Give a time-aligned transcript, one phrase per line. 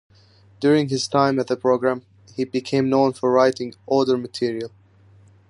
[0.59, 2.01] During his time at the program,
[2.33, 4.71] he became known for writing odder material.